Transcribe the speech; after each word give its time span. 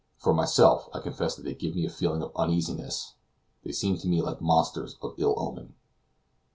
For 0.17 0.33
myself, 0.33 0.89
I 0.95 0.99
confess 0.99 1.35
that 1.35 1.43
they 1.43 1.53
give 1.53 1.75
me 1.75 1.85
a 1.85 1.89
feeling 1.91 2.23
of 2.23 2.31
uneasiness; 2.35 3.13
they 3.63 3.71
seem 3.71 3.99
to 3.99 4.07
me 4.07 4.19
like 4.19 4.41
monsters 4.41 4.97
of 4.99 5.13
ill 5.19 5.35
omen. 5.37 5.75